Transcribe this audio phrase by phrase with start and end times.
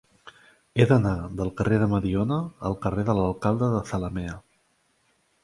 [0.77, 2.39] He d'anar del carrer de Mediona
[2.71, 4.35] al carrer de l'Alcalde de Zalamea.